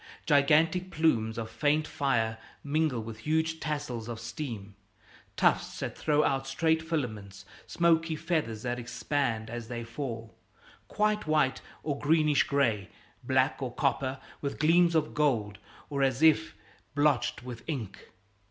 Gigantic 0.25 0.89
plumes 0.89 1.37
of 1.37 1.47
faint 1.51 1.85
fire 1.85 2.39
mingle 2.63 3.03
with 3.03 3.19
huge 3.19 3.59
tassels 3.59 4.07
of 4.07 4.19
steam, 4.19 4.73
tufts 5.37 5.79
that 5.81 5.95
throw 5.95 6.23
out 6.23 6.47
straight 6.47 6.81
filaments, 6.81 7.45
smoky 7.67 8.15
feathers 8.15 8.63
that 8.63 8.79
expand 8.79 9.47
as 9.47 9.67
they 9.67 9.83
fall 9.83 10.33
quite 10.87 11.27
white 11.27 11.61
or 11.83 11.99
greenish 11.99 12.41
gray, 12.45 12.89
black 13.23 13.61
or 13.61 13.71
copper 13.75 14.19
with 14.41 14.57
gleams 14.57 14.95
of 14.95 15.13
gold, 15.13 15.59
or 15.87 16.01
as 16.01 16.23
if 16.23 16.55
blotched 16.95 17.43
with 17.43 17.61
ink. 17.67 18.09